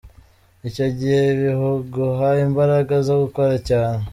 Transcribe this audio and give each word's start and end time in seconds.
Icyo 0.67 0.87
gihe 0.97 1.21
biguha 1.39 2.27
imbaraga 2.45 2.93
zo 3.07 3.15
gukora 3.21 3.55
cyane”. 3.69 4.03